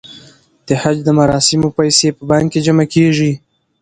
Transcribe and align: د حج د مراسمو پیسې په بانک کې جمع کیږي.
د 0.67 0.67
حج 0.81 0.97
د 1.05 1.09
مراسمو 1.19 1.69
پیسې 1.77 2.07
په 2.17 2.23
بانک 2.29 2.47
کې 2.53 2.63
جمع 2.65 2.85
کیږي. 2.93 3.31